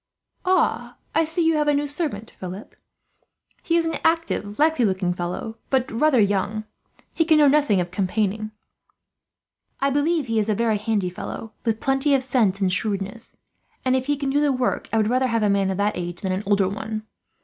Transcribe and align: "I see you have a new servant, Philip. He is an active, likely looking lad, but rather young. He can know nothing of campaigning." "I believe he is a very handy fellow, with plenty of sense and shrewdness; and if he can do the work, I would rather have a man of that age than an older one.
"I 0.45 0.95
see 1.27 1.45
you 1.45 1.57
have 1.57 1.67
a 1.67 1.75
new 1.75 1.85
servant, 1.85 2.31
Philip. 2.39 2.75
He 3.61 3.75
is 3.77 3.85
an 3.85 3.99
active, 4.03 4.57
likely 4.57 4.83
looking 4.83 5.11
lad, 5.13 5.53
but 5.69 5.91
rather 5.91 6.19
young. 6.19 6.63
He 7.13 7.23
can 7.23 7.37
know 7.37 7.47
nothing 7.47 7.79
of 7.79 7.91
campaigning." 7.91 8.49
"I 9.79 9.91
believe 9.91 10.25
he 10.25 10.39
is 10.39 10.49
a 10.49 10.55
very 10.55 10.79
handy 10.79 11.11
fellow, 11.11 11.53
with 11.65 11.79
plenty 11.79 12.15
of 12.15 12.23
sense 12.23 12.59
and 12.59 12.73
shrewdness; 12.73 13.37
and 13.85 13.95
if 13.95 14.07
he 14.07 14.17
can 14.17 14.31
do 14.31 14.39
the 14.41 14.51
work, 14.51 14.89
I 14.91 14.97
would 14.97 15.07
rather 15.07 15.27
have 15.27 15.43
a 15.43 15.49
man 15.51 15.69
of 15.69 15.77
that 15.77 15.95
age 15.95 16.21
than 16.21 16.31
an 16.31 16.41
older 16.47 16.67
one. 16.67 17.03